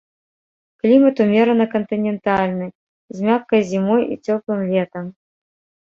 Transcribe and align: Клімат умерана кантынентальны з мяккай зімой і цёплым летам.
Клімат 0.83 1.15
умерана 1.25 1.65
кантынентальны 1.75 2.67
з 3.19 3.31
мяккай 3.31 3.61
зімой 3.71 4.03
і 4.13 4.23
цёплым 4.25 4.61
летам. 4.75 5.05